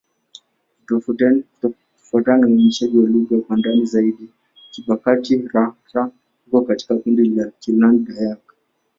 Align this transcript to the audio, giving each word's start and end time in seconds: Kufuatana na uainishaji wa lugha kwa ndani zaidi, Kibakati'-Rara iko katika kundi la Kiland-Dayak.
Kufuatana 0.87 2.37
na 2.39 2.47
uainishaji 2.47 2.97
wa 2.97 3.05
lugha 3.05 3.39
kwa 3.39 3.57
ndani 3.57 3.85
zaidi, 3.85 4.29
Kibakati'-Rara 4.71 6.11
iko 6.47 6.61
katika 6.61 6.95
kundi 6.95 7.29
la 7.29 7.51
Kiland-Dayak. 7.59 8.39